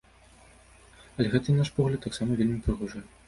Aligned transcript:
Але 1.17 1.27
гэта, 1.35 1.47
на 1.55 1.59
наш 1.63 1.71
погляд, 1.77 1.99
таксама 2.07 2.31
вельмі 2.43 2.59
прыгожая. 2.69 3.05